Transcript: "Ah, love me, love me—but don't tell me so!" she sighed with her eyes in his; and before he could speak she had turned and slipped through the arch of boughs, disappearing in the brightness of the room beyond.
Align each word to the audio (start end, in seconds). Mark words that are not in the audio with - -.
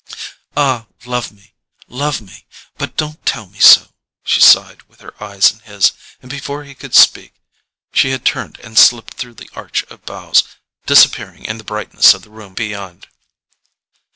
"Ah, 0.57 0.87
love 1.05 1.31
me, 1.31 1.53
love 1.87 2.21
me—but 2.21 2.97
don't 2.97 3.23
tell 3.23 3.45
me 3.45 3.59
so!" 3.59 3.89
she 4.23 4.41
sighed 4.41 4.81
with 4.89 4.99
her 5.01 5.13
eyes 5.23 5.51
in 5.51 5.59
his; 5.59 5.93
and 6.23 6.31
before 6.31 6.63
he 6.63 6.73
could 6.73 6.95
speak 6.95 7.35
she 7.93 8.09
had 8.09 8.25
turned 8.25 8.57
and 8.61 8.79
slipped 8.79 9.13
through 9.13 9.35
the 9.35 9.51
arch 9.53 9.83
of 9.91 10.03
boughs, 10.03 10.41
disappearing 10.87 11.45
in 11.45 11.59
the 11.59 11.63
brightness 11.63 12.15
of 12.15 12.23
the 12.23 12.31
room 12.31 12.55
beyond. 12.55 13.09